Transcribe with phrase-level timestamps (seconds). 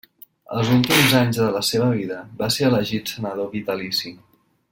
[0.59, 4.17] Els últims anys de la seva vida, va ser elegit senador vitalici.